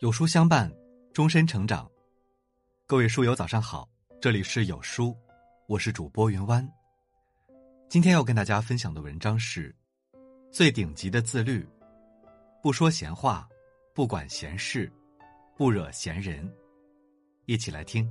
[0.00, 0.70] 有书相伴，
[1.14, 1.90] 终身成长。
[2.86, 3.88] 各位书友，早上好，
[4.20, 5.16] 这里是有书，
[5.66, 6.70] 我是主播云湾。
[7.88, 9.74] 今天要跟大家分享的文章是：
[10.52, 11.66] 最顶级的自律，
[12.62, 13.48] 不说闲话，
[13.94, 14.92] 不管闲事，
[15.56, 16.46] 不惹闲人。
[17.46, 18.06] 一起来听。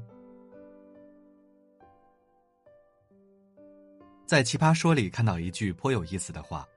[4.26, 6.68] 在《奇葩说》里看到一句颇有意思的话：“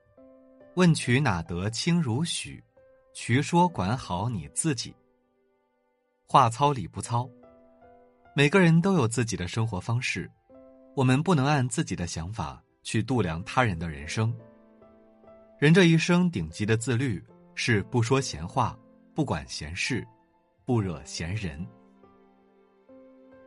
[0.77, 2.63] 问渠哪得清如许？
[3.21, 4.95] 渠说管好你自己。”
[6.25, 7.29] 话糙理不糙，
[8.33, 10.31] 每个人都有自己的生活方式，
[10.95, 14.33] 我们不能按自己的想法去度量他人的人生。
[15.59, 17.21] 人这一生顶级的自律
[17.55, 18.79] 是不说闲话，
[19.13, 20.07] 不管闲事，
[20.63, 21.67] 不惹闲人。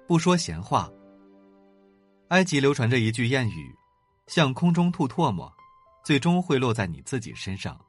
[0.07, 0.93] 不说闲话。
[2.29, 3.75] 埃及流传着一句谚语
[4.29, 5.51] ：“向空中吐唾沫，
[6.05, 7.81] 最终会落在你自己身上。”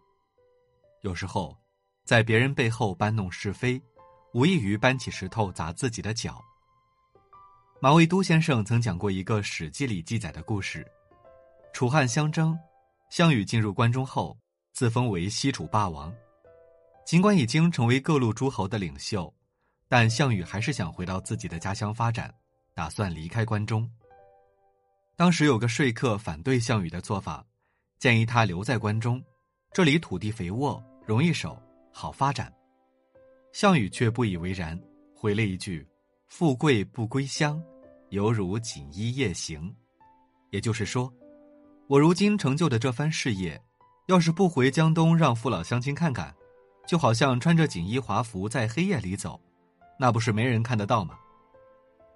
[1.04, 1.58] 有时候，
[2.04, 3.82] 在别人背后搬弄是非。
[4.34, 6.44] 无异于搬起石头砸自己的脚。
[7.80, 10.84] 马未都先生曾讲过一个《史记》里记载的故事：
[11.72, 12.58] 楚汉相争，
[13.12, 14.36] 项羽进入关中后，
[14.72, 16.12] 自封为西楚霸王。
[17.06, 19.32] 尽管已经成为各路诸侯的领袖，
[19.88, 22.34] 但项羽还是想回到自己的家乡发展，
[22.74, 23.88] 打算离开关中。
[25.16, 27.46] 当时有个说客反对项羽的做法，
[28.00, 29.24] 建议他留在关中，
[29.74, 31.62] 这里土地肥沃，容易守，
[31.94, 32.52] 好发展。
[33.54, 34.78] 项羽却不以为然，
[35.16, 35.88] 回了一句
[36.28, 37.64] ：“富贵不归乡，
[38.10, 39.74] 犹如锦衣夜行。”
[40.50, 41.14] 也就是说，
[41.88, 43.62] 我如今成就的这番事业，
[44.08, 46.36] 要是不回江东让父老乡亲看看，
[46.88, 49.40] 就好像穿着锦衣华服在黑夜里走，
[50.00, 51.18] 那不是没人看得到吗？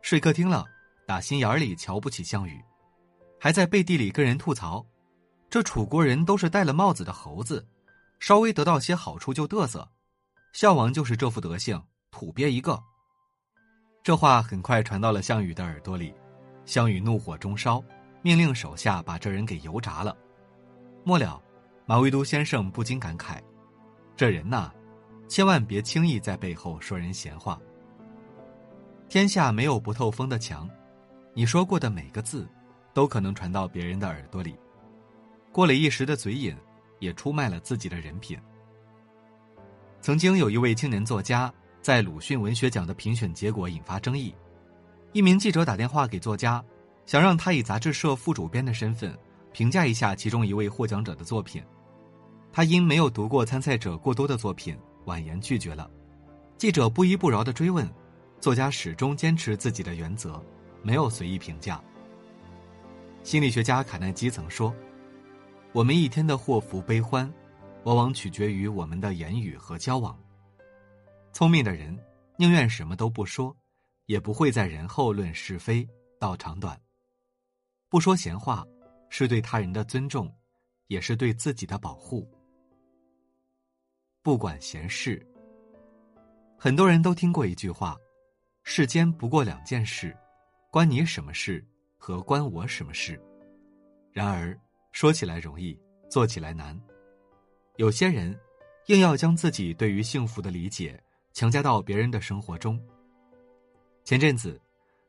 [0.02, 0.66] 说客听了，
[1.06, 2.59] 打心眼里瞧不起项羽，
[3.39, 4.86] 还在背地里跟人吐槽
[5.50, 7.67] ：“这楚国人都是戴了帽子的猴子，
[8.20, 9.88] 稍微得到些好处就嘚瑟。”
[10.54, 12.82] 项王就是这副德行，土鳖一个。
[14.02, 16.14] 这话很快传到了项羽的耳朵里，
[16.66, 17.84] 项羽怒火中烧，
[18.22, 20.18] 命令手下把这人给油炸了。
[21.03, 21.41] 末了，
[21.86, 23.40] 马未都先生不禁感慨：
[24.16, 24.72] 这人呐，
[25.28, 27.59] 千万别轻易在背后说人闲话。
[29.09, 30.70] 天下没有不透风的墙，
[31.34, 32.50] 你说过的每个字，
[32.94, 34.58] 都可能传到别人的耳朵里。
[35.52, 36.56] 过了一时的嘴瘾，
[37.00, 38.38] 也出卖了自己的人品。
[40.02, 44.34] 曾经有一位青年作家在鲁迅文学奖的评选结果引发争议，
[45.12, 46.63] 一名记者打电话给作家，
[47.06, 49.18] 想让他以杂志社副主编的身份
[49.52, 51.63] 评价一下其中一位获奖者的作品。
[52.52, 55.90] 他因没有读过参赛者过多的作品，婉言拒绝了。
[56.58, 57.88] 记者不依不饶的追问，
[58.40, 60.44] 作家始终坚持自己的原则，
[60.81, 61.81] 没有随意评价。
[63.24, 64.74] 心理学家卡耐基曾说
[65.73, 67.31] ：“我们一天的祸福悲欢。”
[67.83, 70.22] 往往取决于我们的言语和交往。
[71.31, 71.97] 聪明的人
[72.35, 73.55] 宁愿什么都不说，
[74.07, 75.88] 也不会在人后论是非、
[76.19, 76.78] 道长短。
[77.88, 78.67] 不说闲话，
[79.09, 80.29] 是对他人的尊重，
[80.88, 82.29] 也是对自己的保护。
[84.22, 85.25] 不管闲事。
[86.57, 87.95] 很多人都听过一句话
[88.63, 90.13] ：“世间不过两件事，
[90.69, 91.66] 关你什么事
[91.97, 93.17] 和关我什么事。”
[94.11, 94.59] 然而，
[95.00, 96.75] 说起来容易，做起来难。
[97.75, 98.35] 有些人，
[98.88, 101.00] 硬要将自己对于幸福的理解
[101.34, 102.81] 强加到别人的生活中。
[104.03, 104.59] 前阵子，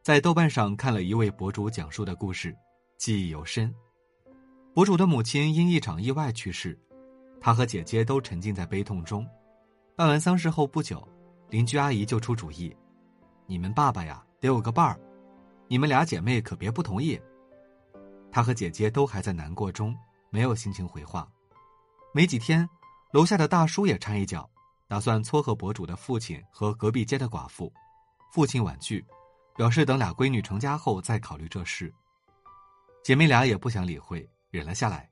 [0.03, 2.55] 在豆瓣上看了一位博主讲述的故事，
[2.99, 3.75] 记忆犹深。
[4.75, 6.79] 博主的母亲因一场意外去世，
[7.41, 9.27] 他和姐姐都沉浸在悲痛中。
[9.97, 11.03] 办完丧事后不久，
[11.49, 12.77] 邻居阿姨就出主意
[13.49, 15.01] ：“你们爸爸呀，得有个伴儿，
[15.67, 17.19] 你们俩姐妹可别不同意。”
[18.31, 19.97] 他和姐姐都还在难过中，
[20.31, 21.29] 没有心情回话。
[22.15, 22.69] 没几天，
[23.13, 24.49] 楼下的大叔也掺一脚，
[24.87, 27.73] 打算撮合博主的父亲和隔壁街的寡妇。
[28.33, 29.05] 父亲婉拒，
[29.57, 31.93] 表示等俩闺女成家后再考虑这事。
[33.03, 35.09] 姐妹俩也不想理会，忍了下来。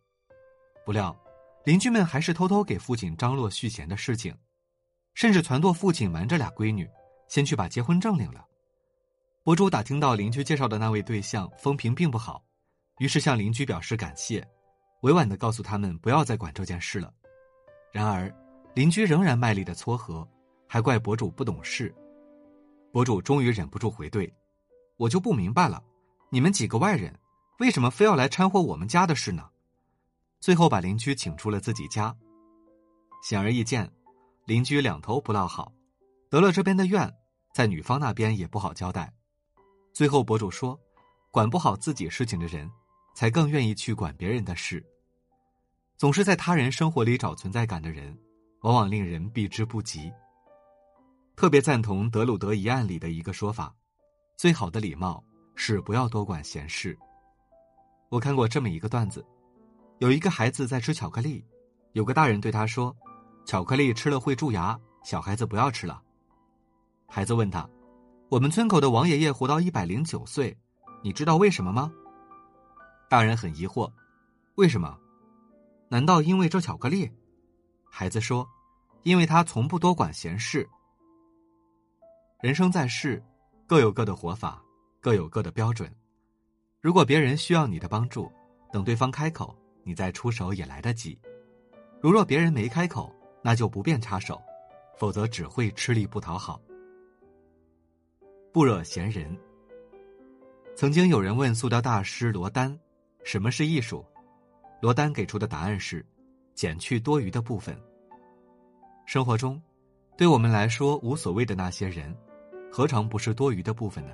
[0.85, 1.17] 不料，
[1.65, 4.37] 邻居们还是偷偷给父亲张罗续弦的事情，
[5.15, 6.89] 甚至撺掇父亲瞒着俩闺女，
[7.29, 8.45] 先去把结婚证领了。
[9.43, 12.45] 博主打听到邻居介绍的那位对象风评并不好，
[12.99, 14.47] 于是向邻居表示感谢。
[15.03, 17.13] 委婉的告诉他们不要再管这件事了，
[17.93, 18.35] 然而
[18.75, 20.27] 邻居仍然卖力的撮合，
[20.67, 21.95] 还怪博主不懂事。
[22.91, 24.33] 博主终于忍不住回怼
[24.97, 25.83] ：“我就不明白了，
[26.31, 27.15] 你们几个外人
[27.59, 29.51] 为什么非要来掺和我们家的事呢？”
[30.41, 32.17] 最后把邻居请出了自己家。
[33.23, 33.91] 显而易见，
[34.47, 35.71] 邻居两头不落好，
[36.31, 37.15] 得了这边的怨，
[37.53, 39.13] 在女方那边也不好交代。
[39.93, 40.79] 最后博主说
[41.31, 42.69] ：“管不好自己事情的人。”
[43.17, 44.85] 才更愿意去管别人的事。
[45.97, 48.15] 总是在他人生活里找存在感的人，
[48.61, 50.13] 往往令人避之不及。
[51.35, 53.75] 特别赞同德鲁德一案里的一个说法：
[54.37, 55.25] 最好的礼貌
[55.55, 56.95] 是不要多管闲事。
[58.11, 59.25] 我看过这么一个段子：
[59.99, 61.43] 有一个孩子在吃巧克力，
[61.93, 62.95] 有个大人对他说
[63.47, 66.03] ：“巧克力吃了会蛀牙，小孩子不要吃了。”
[67.09, 67.67] 孩子问他
[68.29, 70.55] ：“我们村口的王爷爷活到一百零九岁，
[71.03, 71.91] 你知道为什么吗？”
[73.09, 73.91] 大人很疑惑
[74.57, 74.99] ：“为什么？
[75.89, 77.11] 难道因为这巧克力？”
[77.89, 78.49] 孩子说
[79.05, 80.69] ：“因为他从不多管闲事。”
[82.43, 83.23] 人生在世，
[83.67, 84.63] 各有各的活法，
[85.01, 85.91] 各有各的标准。
[86.81, 88.31] 如果别人需要你的帮助，
[88.73, 91.19] 等对方开口，你再出手也来得及；
[92.01, 93.13] 如若别人没开口，
[93.43, 94.41] 那就不便插手，
[94.99, 96.61] 否则只会吃力不讨好。
[98.53, 99.37] 不惹闲人。
[100.77, 102.79] 曾经有人问塑料大师罗丹
[103.27, 104.07] ：“什么是艺术？”
[104.81, 106.07] 罗丹给出的答案是：
[106.55, 107.77] 减去多余的部分。
[109.05, 109.61] 生活中，
[110.17, 112.17] 对我们来说无所谓的那些人，
[112.71, 114.13] 何尝不是多余的部分呢？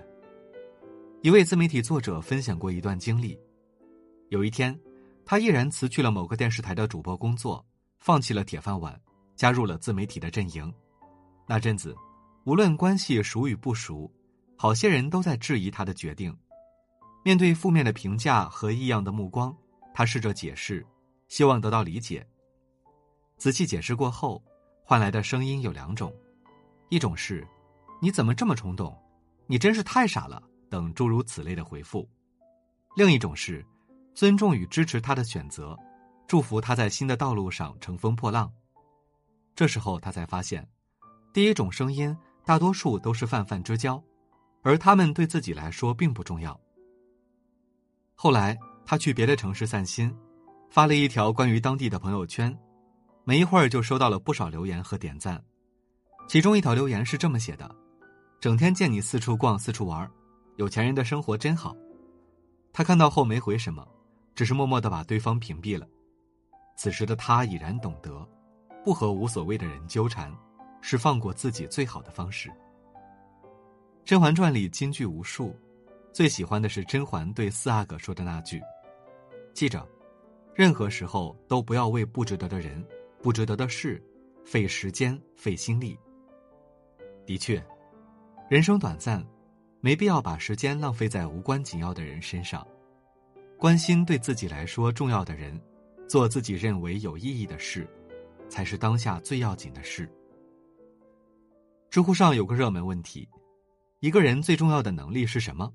[1.21, 3.39] 一位自媒体作者分享过一段经历：
[4.31, 4.77] 有一天，
[5.27, 7.65] 他毅然辞去了某个电视台的主播工作，
[7.99, 8.99] 放弃了铁饭碗，
[9.37, 10.73] 加入了自媒体的阵营。
[11.47, 11.95] 那阵子，
[12.45, 14.11] 无论关系熟与不熟，
[14.57, 16.35] 好些人都在质疑他的决定。
[17.23, 19.57] 面对负面的评价和异样的目光，
[19.95, 20.87] 他试着解释，
[21.29, 22.27] 希望得到理解。
[23.37, 24.43] 仔细解释过后。
[24.85, 26.13] 换来的声音有两种，
[26.91, 27.47] 一种是
[28.03, 28.95] “你怎么这么冲动？
[29.47, 32.07] 你真是太傻了”等诸如此类的回复；
[32.97, 33.65] 另一种是
[34.13, 35.79] 尊重与支持他的选择，
[36.27, 38.53] 祝福他在新的道路上乘风破浪。
[39.55, 40.69] 这时候他才发现，
[41.33, 42.15] 第一种声音
[42.45, 44.03] 大多数都是泛泛之交，
[44.63, 46.61] 而他们对自己来说并不重要。
[48.23, 50.17] 后来他去别的城市散心，
[50.71, 52.57] 发了一条关于当地的朋友圈。
[53.25, 55.43] 没一会儿就收到了不少留言和点赞，
[56.29, 57.69] 其中一条留言是这么写的
[58.39, 60.09] ：“整天见你四处逛、四处玩，
[60.55, 61.75] 有钱人的生活真好。”
[62.73, 63.85] 他看到后没回什么，
[64.37, 65.85] 只是默默的把对方屏蔽了。
[66.77, 68.25] 此时的他已然懂得，
[68.85, 70.33] 不和无所谓的人纠缠，
[70.81, 72.49] 是放过自己最好的方式。
[74.05, 75.57] 《甄嬛传》里金句无数，
[76.13, 78.61] 最喜欢的是甄嬛对四阿哥说的那句
[79.55, 79.87] ：“记着，
[80.55, 82.85] 任何时候都不要为不值得的人。”
[83.23, 84.03] 不值得的事，
[84.45, 85.97] 费时间费心力。
[87.25, 87.65] 的确，
[88.51, 89.25] 人生短暂，
[89.81, 92.67] 没必要把时间浪费在无关紧要的人身上。
[93.57, 95.57] 关心对自己来说重要的人，
[96.09, 97.89] 做自己认为有意义的事，
[98.49, 100.13] 才是当下最要紧的事。
[101.91, 103.29] 知乎上有个热门问题：
[104.01, 105.73] 一个人最重要的能力是什么？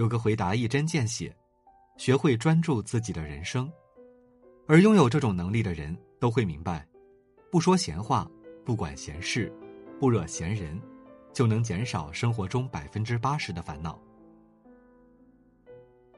[0.00, 1.30] 有个回答一针见血：
[1.98, 3.70] 学会专注自己的人生。
[4.66, 5.96] 而拥有这种能力的人。
[6.20, 6.86] 都会明白，
[7.50, 8.30] 不说闲话，
[8.62, 9.50] 不管闲事，
[9.98, 10.78] 不惹闲人，
[11.32, 13.98] 就能减少生活中百分之八十的烦恼。